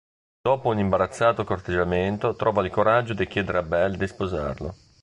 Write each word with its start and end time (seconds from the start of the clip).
Dopo 0.41 0.69
un 0.69 0.79
imbarazzato 0.79 1.43
corteggiamento 1.43 2.33
trova 2.35 2.63
il 2.65 2.71
coraggio 2.71 3.13
di 3.13 3.27
chiedere 3.27 3.59
a 3.59 3.61
Bell 3.61 3.97
di 3.97 4.07
sposarlo. 4.07 4.75